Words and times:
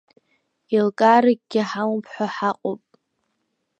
Еилкааракгьы 0.75 1.61
ҳамоуп 1.69 2.05
ҳәа 2.13 2.27
ҳаҟоуп… 2.35 2.81